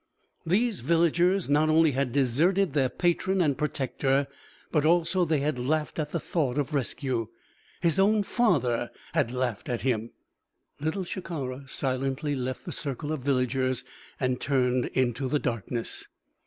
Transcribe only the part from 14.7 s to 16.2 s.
into the darkness.